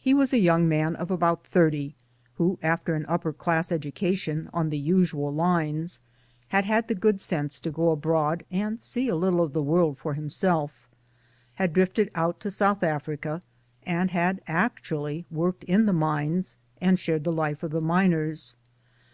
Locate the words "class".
3.30-3.70